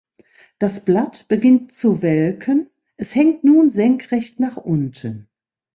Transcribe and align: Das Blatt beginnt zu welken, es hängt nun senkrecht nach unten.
Das 0.57 0.83
Blatt 0.83 1.27
beginnt 1.27 1.73
zu 1.73 2.01
welken, 2.01 2.71
es 2.97 3.13
hängt 3.13 3.43
nun 3.43 3.69
senkrecht 3.69 4.39
nach 4.39 4.57
unten. 4.57 5.27